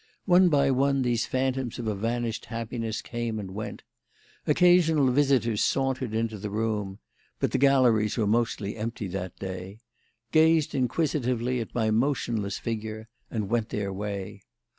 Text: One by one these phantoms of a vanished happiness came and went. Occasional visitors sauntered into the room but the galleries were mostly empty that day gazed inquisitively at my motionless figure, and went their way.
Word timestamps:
One 0.25 0.49
by 0.49 0.71
one 0.71 1.03
these 1.03 1.27
phantoms 1.27 1.77
of 1.77 1.85
a 1.85 1.93
vanished 1.93 2.45
happiness 2.45 3.03
came 3.03 3.37
and 3.37 3.51
went. 3.51 3.83
Occasional 4.47 5.11
visitors 5.11 5.63
sauntered 5.63 6.15
into 6.15 6.39
the 6.39 6.49
room 6.49 6.97
but 7.39 7.51
the 7.51 7.59
galleries 7.59 8.17
were 8.17 8.25
mostly 8.25 8.77
empty 8.77 9.05
that 9.09 9.37
day 9.37 9.79
gazed 10.31 10.73
inquisitively 10.73 11.59
at 11.59 11.75
my 11.75 11.91
motionless 11.91 12.57
figure, 12.57 13.09
and 13.29 13.47
went 13.47 13.69
their 13.69 13.93
way. 13.93 14.41